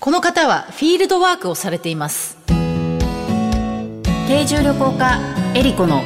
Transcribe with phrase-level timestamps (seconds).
[0.00, 2.38] この方はフィールドワークをされています。
[4.26, 5.20] 定住旅行家
[5.54, 6.02] エリコの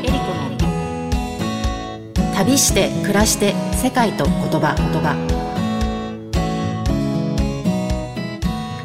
[2.34, 5.14] 旅して暮らして世界と言葉言葉。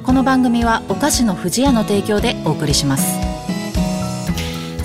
[0.06, 3.19] この番組はお菓子の不二家の提供でお送りします。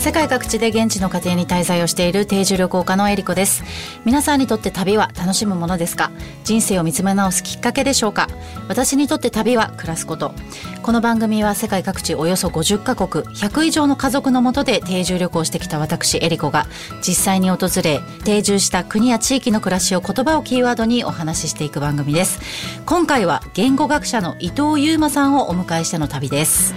[0.05, 3.64] 世界各地で現地の家庭に滞在をしている定住旅行家のエリコです。
[4.04, 6.11] 皆さんにとって旅は楽しむものですか？
[6.45, 8.29] 人生を見つめ直すきっかけでしょうか？
[8.68, 10.35] 私にとって旅は暮らすこと。
[10.82, 16.66] この番組は世界各地およそ50カ国100以上の家族のもとで定住旅行してきた私エリコが
[17.00, 22.41] 実際に訪れ定住した国や地域の暮らしを言葉をキーワードにお話ししていく番組です。
[22.85, 26.75] 今回は言語学者の伊藤優馬さんをお迎えしての旅です。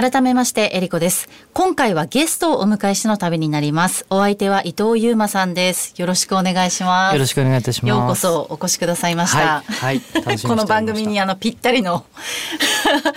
[0.00, 1.28] 改めましてエリコです。
[1.52, 4.06] 今回はゲストをお迎えしての旅になります。
[4.10, 5.92] お相手は伊藤優馬さんです。
[6.00, 7.14] よろしくお願いします。
[7.14, 7.88] よろしくお願いいたします。
[7.88, 9.64] ようこそお越しくださいました。
[9.66, 12.04] はい、はい、 この番組にあのぴったりの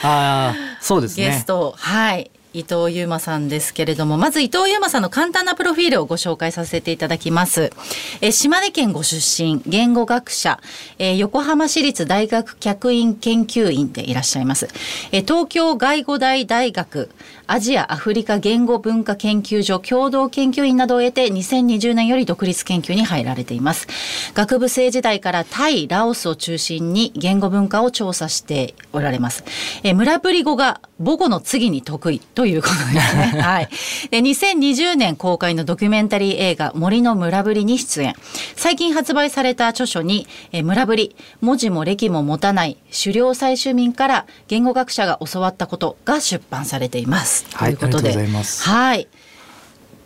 [0.02, 1.28] あそうですね。
[1.28, 7.72] ゲストはい伊藤優馬さんですけれどもまず伊藤優馬さんの簡単なプロフィールをご紹介させていただきます。
[8.20, 10.60] え島根県ご出身言語学者
[11.00, 14.68] え横浜市立大学客員研究員でいらっしゃいます。
[15.14, 17.10] え東京外語大大学
[17.48, 23.88] アジア・アフリカ言語文化研究所共同研究員などを得て2020年より独立研究に入られています。
[24.34, 29.46] 学部生時代からタイラオスを中心に言語文化を調査しておられます。
[29.84, 33.40] え村ぶり語が母語の次に得意いうことですね。
[33.42, 33.70] はい。
[34.10, 38.16] で2020年公開のドキュメンタリー映画森の村ぶりに出演。
[38.56, 47.46] 最近発売された著書にえ村ぶり文字も歴も持たない狩猟採集民から言語学者が教わったことが出版されています。
[47.46, 49.08] ということで、はい、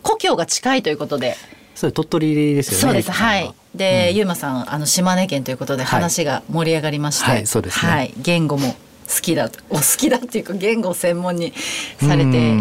[0.02, 1.36] 故郷が近いということで。
[1.74, 2.80] そう鳥取ですよね。
[2.80, 3.10] そうです。
[3.10, 3.38] は。
[3.38, 3.54] い。
[3.74, 7.92] で、うん、ゆうまさんあの島根県ということで話が盛り上がりまして、はい、そうですね。
[7.92, 8.74] はい、言語も
[9.08, 11.52] 好きだお好きだっていうか言語を専門に
[12.00, 12.56] されて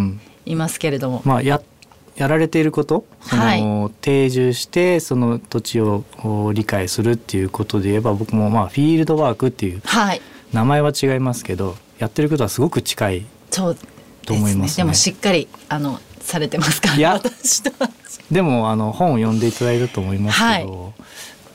[0.45, 1.21] いますけれども。
[1.25, 1.61] まあや
[2.15, 3.43] やられていることその、
[3.83, 6.05] はい、定住してその土地を
[6.53, 10.21] 理解するっていうことで言えば僕もまあフィールドワークっていう、はい、
[10.53, 13.75] 名前は違いますけどやってることはすごく近いと
[14.29, 16.95] 思います、ね、でもしっかりあのされてますか？
[16.95, 17.21] いや。
[18.31, 20.93] でもあの本を読んでいただいたと思いますけど、はい、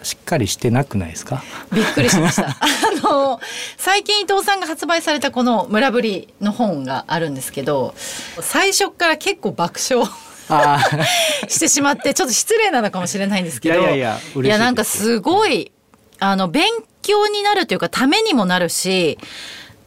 [0.02, 1.42] しっかりしてなくないですか？
[1.72, 2.48] びっくりしました。
[2.60, 2.66] あ
[3.02, 3.40] の
[3.76, 7.94] 最近伊藤さんが発売されたこの村ぶりの本があるんですけど
[8.40, 10.06] 最初から結構爆笑
[11.48, 15.70] してしまってちょっと失礼なのかもしれないんですけどいやいやいやなんかすごい
[16.18, 16.66] あの勉
[17.02, 19.18] 強になるというかためにもなるし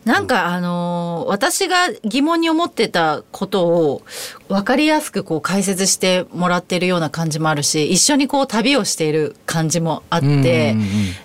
[0.05, 4.01] なんかあのー、私が疑問に思ってたことを
[4.49, 10.75] 分かりやすくこう解説してもらってるような感じもあるし一緒にこう旅をしている感じもあって、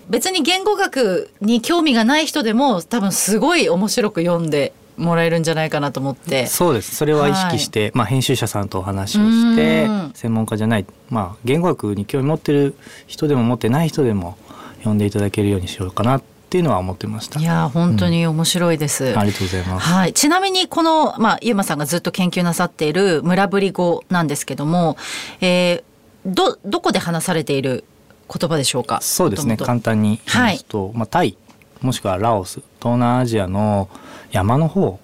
[0.09, 6.47] 別に言語学に興味がない人でも多分すごい面白く読んでもらえるんじゃないかなと思って。
[6.47, 6.95] そうです。
[6.95, 12.75] それは意識して、はい、まあ、編集者さんとお話をして専門家じゃない、まあ、言語学に興味持ってる
[13.07, 14.37] 人でも持ってない人でも
[14.79, 16.19] 読んでいただけるようにしようかな。
[16.19, 17.39] っていうのは思ってました。
[17.39, 19.87] いや本当に面白いです、うん、ありがとうございます。
[19.87, 20.15] はい。
[20.15, 24.97] ちなみにこのまあゆうまさんがずっと研究なさっている村ぶり語なんですけども、
[25.43, 25.83] えー、
[26.25, 27.85] どどこで話されている
[28.33, 29.01] 言葉でしょうか？
[29.03, 29.59] そうですね。
[29.59, 31.37] 簡単に言いますと、はい、まあタイ
[31.83, 33.91] もしくはラオス、東南アジアの
[34.31, 34.99] 山の方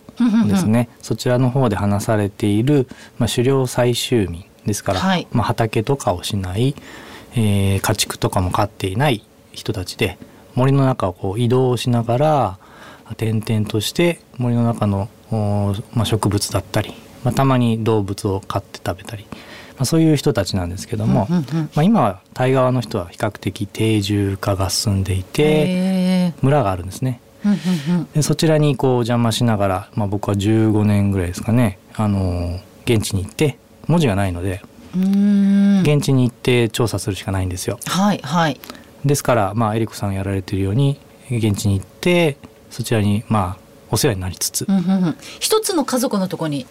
[0.49, 0.89] ですね。
[1.03, 2.89] そちらの方で話されている
[3.19, 6.75] まあ狩猟採集民ですから、はい、まあ畑とかをしない、
[7.33, 10.17] えー、家畜とかも飼っていない人たちで。
[10.55, 12.59] 森の中をこう移動しながら
[13.17, 15.09] 点々として森の中の、
[15.93, 19.39] まあ、植物だったり、まあ、たまに動物を飼って食べたり、ま
[19.81, 27.21] あ、そういう人たちなんですけども、うんうんうん、まあ、今はタイ側の人は比較的定住化が進んでいて村があるんですね。
[28.15, 34.63] でそちらにこう邪魔しながら、まあ、僕は15年ぐらいですかね、あの現地に行って文字がないので
[34.95, 37.79] 現地に行って調査するしかないんですよ。
[37.87, 38.59] はい、はい
[39.05, 40.99] ですから、まあ、エリコさんがやられているように
[41.31, 42.37] 現地に行って
[42.71, 46.67] そちらにまあお世話になりつつ、うんうんうん、一つの家族のところに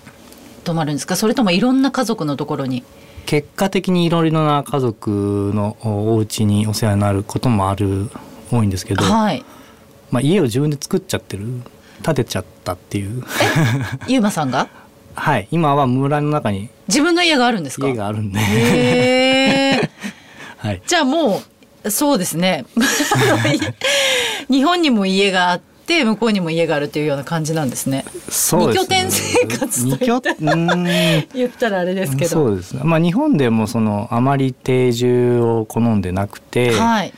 [0.64, 1.16] 泊まるんですか？
[1.16, 2.84] それともいろんな家族のところに？
[3.26, 8.10] 結果的にいろいろな家族のお家にお世話になることもある
[8.52, 9.46] 多いんですけど、はい、
[10.12, 11.46] まあ、家を自分で作っちゃってる
[12.04, 13.24] 建てちゃったっていう。
[14.08, 14.70] ゆうまさんが？
[15.16, 15.48] はい。
[15.52, 17.88] 今は村の中に自分の家があるんですか？
[17.88, 18.40] 家があるんで。
[20.58, 21.42] はい、じゃあもう
[21.90, 22.66] そうですね
[24.50, 28.06] 日本にも家があっって向こうにも家があるっていうような感じなんですね。
[28.30, 29.98] そうですね二拠点生活と
[31.36, 32.32] 言ったらあれですけど。
[32.32, 32.82] そうですね。
[32.86, 37.14] まあ日本でもそのあまり定住を好んでなくて、はい。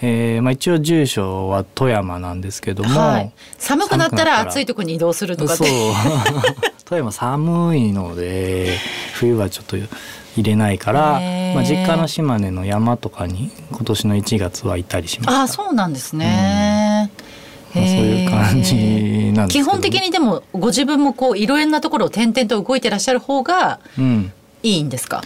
[0.00, 3.32] えーまあ一応住所は富山なんですけども、はい。
[3.56, 5.72] 寒くなったら暑いところに移動するとかっそうて。
[6.86, 8.78] 富山寒いので
[9.12, 9.76] 冬はちょっと
[10.40, 11.12] 入れないから、
[11.54, 15.40] まあ実家の島根の山とかに今年の1月はいたりしました。
[15.40, 17.10] ああ、そうなんですね。
[17.74, 24.32] まあそういう感じなんです基本的にでもご自分もこういろんなところを転々と動いてらっしゃる方がうん。
[24.62, 25.22] いいんですか？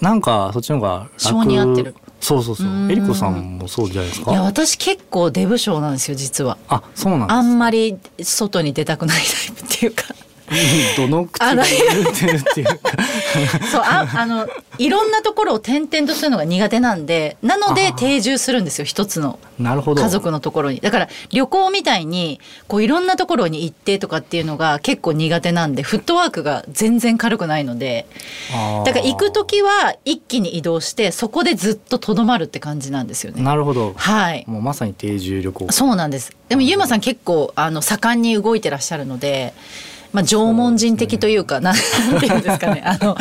[0.00, 6.58] なんかそっちの方が楽性に合ってるそうそうそうえりこさんもそうじゃないですいやか私結構デブ症なんですよ実は。
[6.68, 10.02] あそうなんあんまり外に出たくないタイプっていうか。
[10.96, 11.66] どの口が言っ
[12.18, 12.92] てるっていうか。
[13.70, 14.46] そうああの
[14.78, 19.38] いろんなところを転々とするのが苦手なんでなので定住するんですよ一つの。
[19.58, 20.80] 家族のところに。
[20.80, 28.06] だから旅行みたいにこういろんなところに行ってとかっていうのが結構苦手なんでフットワークが全然軽くないので。
[28.84, 33.42] だから行く時は一気に移動してそこでずっととどまるって感じなんですよね。
[33.42, 33.94] なるほど。
[33.96, 34.44] はい。
[34.46, 35.70] もうまさに定住旅行。
[35.72, 36.32] そうなんです。
[36.48, 39.52] でもゆうまさん結構あの盛んに動いてらっしゃるので、
[40.12, 41.74] まあ縄文人的というかなん
[42.20, 42.82] ていうんですかね。
[42.84, 43.14] あの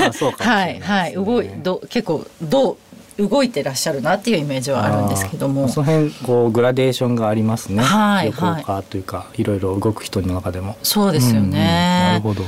[0.00, 2.76] まあそうかもしれはないはい動いど結構どう
[3.16, 5.68] 動いてらっしゃるなっていうイメージはあるんですけども。
[5.68, 10.76] その辺こうグラデーションがありますね、はい旅行家というか、い、ろいろ動く人の中でも。
[10.82, 12.20] そうですようんうんなねる。
[12.22, 12.42] ほど。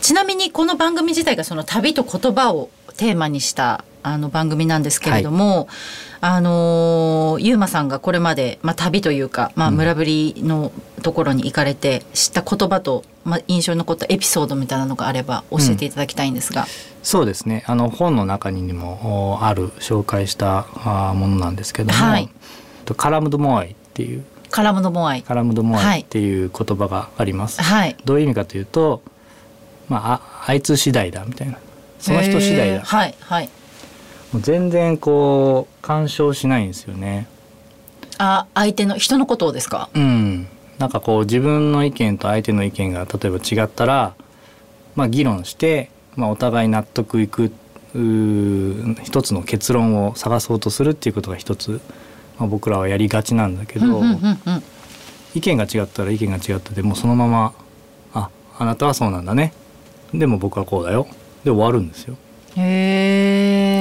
[0.00, 5.68] ちなみにこの番組自体がその旅と言葉をテーマにしたあの番組なんですけれども、
[6.20, 9.76] あのーゆうまさんがこれまで、まあ、旅というか、まあ、うん。
[9.76, 10.72] 村ぶりの
[11.02, 16.66] ところに行かれて知った言葉と、まあ、印象に残ったエピソードみたいなのがあれば教えていただきたいんですが、
[17.02, 17.64] そうですね。
[17.66, 20.66] あの本の中にもおある紹介した
[21.14, 22.28] ものなんですけども、はい。
[22.84, 24.24] とカラムドモアイっていう。
[24.50, 25.22] カラムドモアイ。
[25.22, 27.96] カラムドモアイっていう言葉があります、はい。
[28.04, 29.02] どういう意味かというと、
[29.88, 31.58] まあ、ああいつ次第だみたいな。
[31.98, 32.82] その人次第だ。
[32.82, 33.48] はいはい。
[34.32, 37.26] もう全然こう干渉しないんですよね
[38.18, 39.88] あ相手の人のことをですか？
[39.94, 40.46] うん
[40.78, 44.14] なんかこう自分の意見と相手の意見が例えば違ったら
[44.96, 47.52] まあ議論して、まあ、お互い納得いく
[49.04, 51.80] 一つの結論を探そうとするっていうことが一つ、
[52.38, 54.62] まあ、僕らはやりがちなんだけど、うんうんうんうん
[55.34, 57.54] 意見が違ったら意見が違ったでもうそのまま
[58.12, 59.54] 「ああなたはそうなんだね
[60.12, 61.06] でも僕はこうだよ」
[61.42, 62.16] で終わるんですよ。
[62.54, 63.71] へえ。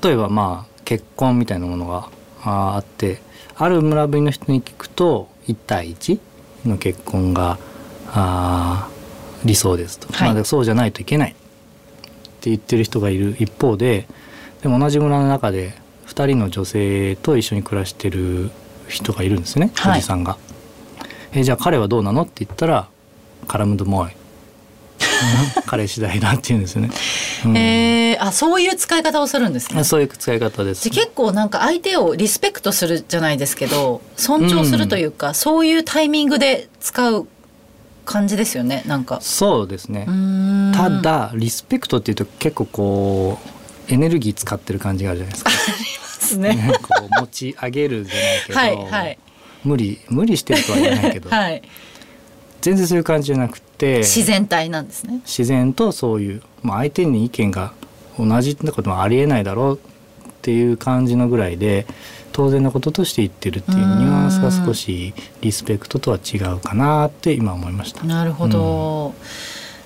[0.00, 2.08] 例えばまあ結婚みたいなものが
[2.44, 3.20] あって
[3.56, 6.18] ある村ぶりの人に聞くと1対1
[6.66, 7.58] の結婚が
[8.08, 10.34] あー理想ですと、はい。
[10.34, 11.32] まあ、そうじゃないといけない。
[11.32, 11.34] っ
[12.40, 14.06] て言ってる人がいる一方で
[14.62, 15.74] でも同じ村の中で
[16.06, 18.50] 2人の女性と一緒に暮らしてる
[18.88, 19.92] 人がいるんですね、はい。
[19.92, 20.36] おじさんが。
[21.32, 22.22] えじゃあ彼はどうなの？
[22.22, 22.88] って言ったら
[23.48, 24.16] カラムドモアイ
[25.66, 26.90] 彼次第だって言うんですよね。
[27.46, 29.84] うんえー、あそういう使い方をするんですね。
[29.84, 30.88] そういう使い方です。
[30.90, 37.26] 結構なんか相手をリスペクトするじゃないですけど尊重するというか、そういうタイミングで使う
[38.04, 39.18] 感じですよねなんか。
[39.20, 40.06] そうですね
[40.74, 43.38] ただリスペクトっていうと結構こ
[43.88, 45.50] うエネルギー使ってる感じがあるじゃないですか。
[45.50, 45.56] で
[46.32, 46.54] すね。
[46.54, 49.18] ねこう持ち上げるじゃないけど、はいはい
[49.64, 51.62] 無理無理してるとは言えないけど、 はい。
[52.62, 55.20] 全然そういう感じじゃなくて自然体なんですね。
[55.24, 57.72] 自然とそういう、まあ、相手に意見が
[58.16, 59.78] 同じってこともありえないだろうっ
[60.42, 61.86] ていう感じのぐらいで
[62.30, 68.04] 当然のこととして言ってるっていうニうんュアンスが少しリスペクトとは違うかなって今思いました。
[68.04, 69.14] なるほど。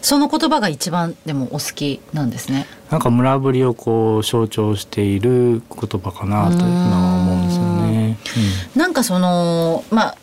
[0.02, 2.66] その言葉が一番でもお好きなんですね。
[2.90, 8.18] なんか村ぶりをこう象徴している言葉かなと今は思うんですよね。
[8.76, 10.16] なんかそのまあ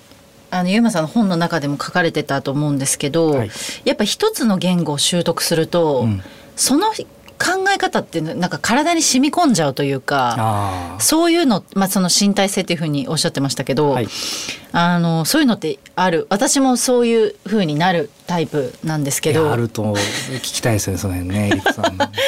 [0.54, 3.50] あのゆうまさんの本の中でも書かれてたと思うんですけど、はい。
[3.86, 6.12] やっぱ一つの言語を習得すると、うん。
[6.12, 6.24] うん
[6.56, 10.36] その考え方ってなんか体に染み込んじゃうというか。
[10.38, 14.08] あそういうの、まあ、その身体性っていうふうにおっしゃってましたけど、はい。
[14.72, 16.28] あのそういうのってある。
[16.30, 19.52] 私もそういうふうになるタイプなんですけど。
[19.52, 21.64] あると聞きたいですねその辺ね。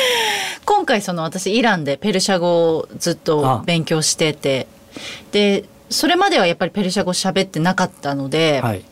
[0.66, 4.68] 今回その私イランでペルシャ語をずっと勉強してて。
[5.32, 8.84] でそれまではやっぱりペルシャ語喋ってなかったので、はい。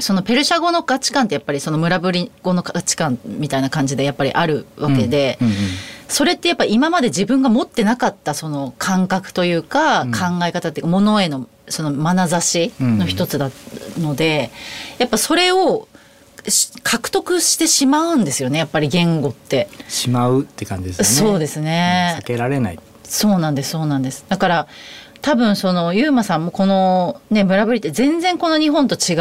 [0.00, 5.58] そのペルシャ語の価値観ってやっぱりその村ぶり語の価値観みたいな感じでやっぱりあるわけで、うんうんうん
[6.06, 13.50] それってやっぱ今まで自分が持ってなかったその感覚というかうん考え方っていうか物へのその眼差しの一つだ
[13.98, 14.50] ので、
[14.98, 15.88] やっぱそれを
[16.46, 19.68] し獲得してしまうんですよねやっぱり言語って。
[19.88, 21.32] しまうって感じですよね。
[21.32, 22.78] そうですねうん避けられない。
[23.04, 24.68] そうなんですそうなんですだから
[25.24, 29.16] 多分その雄馬さんもこのねムラブリって全然この日本と違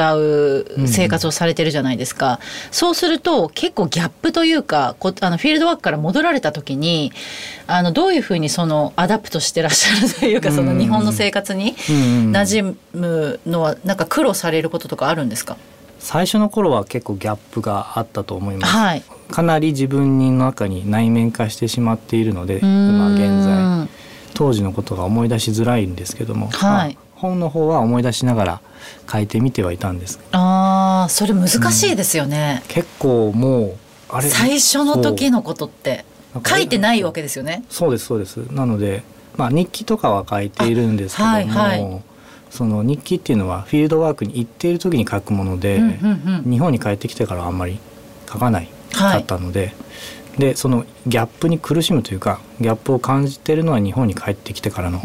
[0.81, 2.37] う生活をされてるじゃないですか、うん、
[2.71, 7.13] そうすると結構ギャップというかこあのフィールドワークから戻られた時に
[7.67, 15.55] あのどういうふうにそのアダプトしてらっしゃるというか、その日本の生活に馴染むのはなんか苦労されることとかあるんですか？
[15.99, 24.02] 最初の頃は結構ギャップがあったと思います、はい、かなり自分の中に内面化してしまっているので今現在
[24.33, 28.61] 当時のことが思い出しづらいんですけども、はい、本の方は思い出しながら
[29.11, 30.19] 書いてみてはいたんです。
[30.31, 33.75] ああそれ難しいですよね、うん、結構もう
[34.09, 36.05] あれ最初の時のことって
[36.45, 37.63] 書いてないわけですよね。
[37.69, 38.37] そうですそうです。
[38.51, 39.03] なので
[39.37, 42.01] まあ日記とかは書いているんですけども、はいはい、
[42.49, 47.79] その日記っていうのはフィールドワークに行っている時に書くもので、うんうんうん、日本に帰ってきてからはあんまり
[48.31, 49.73] 書かないかったので、はい、
[50.37, 54.99] でそのギャップに苦しむというかギャップを感じてるのは日本に帰ってきてからの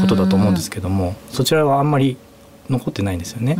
[0.00, 2.16] ことだと思うんですけどもそちらはあんまり
[2.68, 3.56] 残ってないんですよね。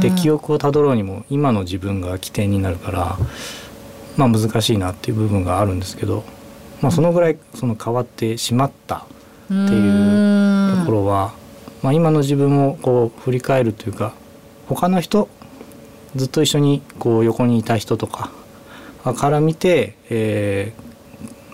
[0.00, 3.18] で記憶をたどろうにも今の自分が起点になるから
[4.16, 6.22] まあ難しいなっていう部分があるんですけど、
[6.80, 11.34] まあ、そのぐらいその変わってしまったっていうところは、
[11.82, 14.12] まあ、今の自分をこう振り返るというか
[14.68, 15.28] 他の人
[16.14, 18.30] ずっと一緒にこう横にいた人とか
[19.14, 20.72] から見て、え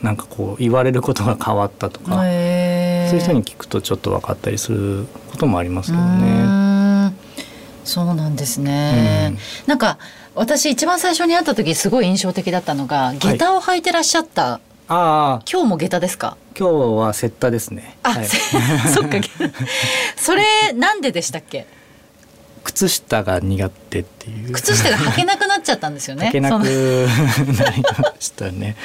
[0.00, 7.12] ー、なんかこう言われることが変わったとか、そういう人に聞くとちょっと分かったりすることもありますけどね。
[7.84, 9.98] そうなんですね、うん、なんか
[10.36, 16.36] 私一番最初に会った時すごい印象的だったのが下駄を履いてらっしゃった、はい、ああ今日も下駄ですか？
[16.56, 17.96] 今日はセッタですね。
[18.04, 18.26] あ、はい、
[18.94, 19.18] そっか。
[20.16, 21.66] それなんででしたっけ？
[22.64, 28.76] 靴下が苦手っていう靴下が履けなくなっちゃったんですよね履けなくなりましたね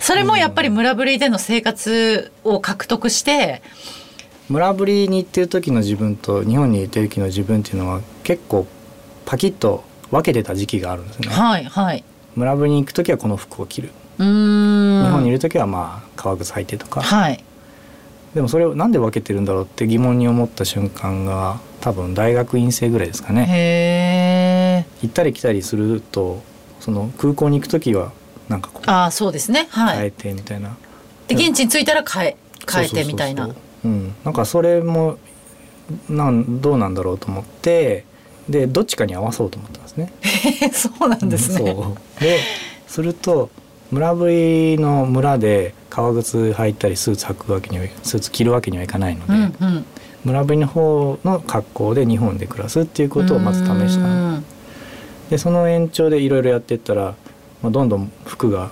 [0.00, 3.62] それもやっぱり村ぶりでの生活を獲得して
[4.48, 8.66] 村ぶりに行ってる時の自分と日本に行ってる時の自分っていうのは結構
[9.24, 11.28] パキッと分けてた時期があるんですね。
[11.28, 12.04] はいはい。
[12.34, 13.90] 村ぶりに行く時はこの服を着る。
[14.18, 17.00] 日本にいる時はまあ革靴履いてとか。
[17.00, 17.44] はい。
[18.34, 23.46] でもそれをなんで分けてるんだろうって疑問に思った瞬間が多分大学院生ぐらいですかね。
[23.48, 26.42] へ行ったり来たりすると
[26.78, 28.12] その空港に行く時は
[28.48, 30.76] なんかこうあそうですね、はい、変えてみたいな。
[31.26, 32.36] で現地に着いたら変え
[32.72, 33.50] 変えてみたいな。
[33.84, 35.18] うん、なんかそれも
[36.08, 38.04] なんどうなんだろうと思って
[38.48, 40.12] でどっちかに合わそうと思ったんですね。
[40.72, 41.74] そうなんですね。
[42.20, 42.40] で
[42.86, 43.50] すると
[43.90, 49.86] 村ぶりの村で革靴履いたりスーツ履くわけにはスーツ着るわけにはいかないので、うんうん、
[50.24, 54.40] 村ぶりの方の格好で日本で暮らすっていうことをまず試した
[55.30, 57.14] でその延長でいろいろやっていったら、
[57.62, 58.70] まあ、どんどん服が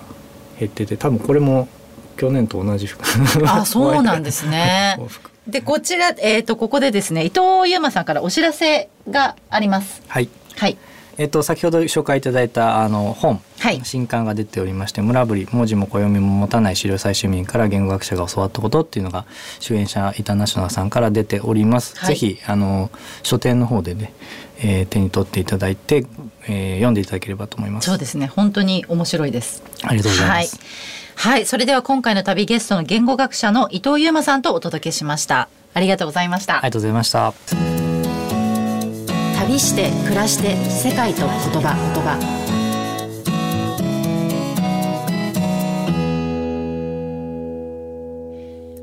[0.58, 1.68] 減ってて多分これも
[2.16, 3.04] 去年と同じ服。
[3.46, 4.98] あそうなんですね。
[5.46, 10.02] でこちら、えーと、ここでですね伊藤優馬さんからお知らせがあります。
[10.08, 10.76] はい、はい
[11.18, 19.26] えっと、先ほど紹介いただいたあの本、はい、新刊が出ておりまして「村ぶり文字も暦も持たない資料採集民から言語学者が教わったこと」っていうのが
[19.58, 21.98] 主演者インターナショナルさんから出ております。
[21.98, 22.90] はい、ぜひあの
[23.24, 24.12] 書店の方でね、
[24.60, 26.06] えー、手に取っていただいて、
[26.46, 27.86] えー、読んでいただければと思います。
[27.86, 29.64] そうですね本当に面白いです。
[29.82, 30.56] ありがとうございます。
[30.56, 30.64] はい
[31.18, 35.48] はい、それでは今回の旅ゲストの言語学者の伊藤優馬さんとお届けしました。
[35.74, 36.58] ありがとうございました。
[36.58, 37.77] ありがとうございました。
[39.48, 42.18] 旅して暮らして世界と言葉言葉。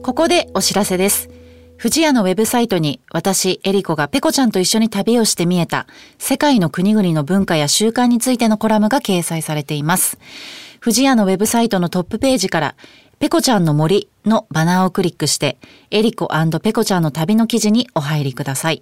[0.02, 1.30] ここでお知らせです。
[1.78, 5.86] 富士屋のウェブサイトに私、エリコがペコちゃんと一緒に旅をして見えた
[6.18, 10.18] 世界の国々の文化や習慣についてのコラムが掲載されています。
[10.84, 12.76] 富士屋のウェブサイトのトップページから、
[13.20, 15.60] ペコちゃんの森のバナーをクリックして、
[15.92, 16.28] エリコ
[16.64, 18.82] ペコちゃんの旅の記事にお入りください。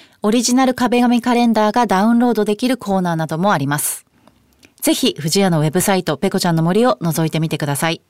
[0.23, 4.05] オリジナル壁紙カレンダーがダウンロードできるコーナーなどもあります。
[4.79, 8.03] ぜひ、藤屋のウェブサイト、ペコちゃんの森を覗いてみてください。